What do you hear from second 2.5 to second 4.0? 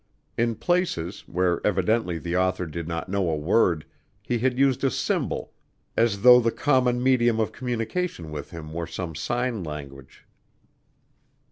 did not know a word,